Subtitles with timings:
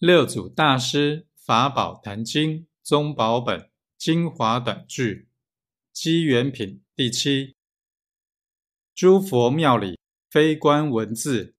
[0.00, 5.28] 六祖大师法宝坛经宗宝本精华短句
[5.92, 7.54] 机缘品第七：
[8.92, 11.53] 诸佛庙里非观文字，